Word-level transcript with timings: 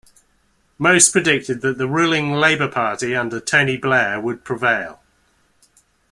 Most 0.79 1.11
predicted 1.11 1.61
that 1.61 1.77
the 1.77 1.87
ruling 1.87 2.31
Labour 2.31 2.67
Party 2.67 3.15
under 3.15 3.39
Tony 3.39 3.77
Blair 3.77 4.19
would 4.19 4.43
prevail. 4.43 4.99